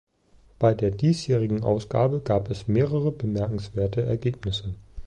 [0.57, 4.73] Bei der diesjährigen Ausgabe gab es mehrere bemerkenswerte Ergebnisse.